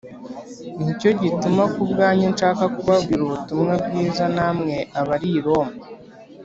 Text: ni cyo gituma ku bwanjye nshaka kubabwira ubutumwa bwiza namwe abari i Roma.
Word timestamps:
ni 0.83 0.91
cyo 0.99 1.11
gituma 1.21 1.63
ku 1.73 1.81
bwanjye 1.91 2.25
nshaka 2.33 2.63
kubabwira 2.75 3.21
ubutumwa 3.23 3.73
bwiza 3.85 4.25
namwe 4.35 4.75
abari 4.99 5.29
i 5.39 5.41
Roma. 5.45 5.77